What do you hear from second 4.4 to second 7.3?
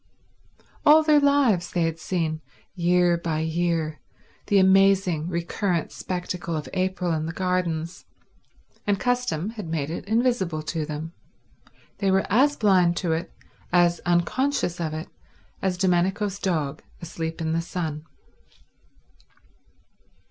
the amazing recurrent spectacle of April in